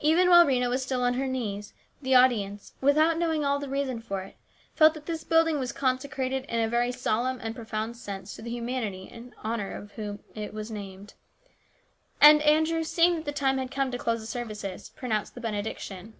[0.00, 4.00] Even while Rhena was still upon her knees, the audience, without knowing all the reason
[4.02, 4.34] for it,
[4.74, 8.50] felt that this building was consecrated in a very solemn and profound sense to the
[8.50, 11.14] humanity in honour of which it was named.
[12.20, 16.14] And Andrew, seeing that the time had come to close the services, pronounced the benediction.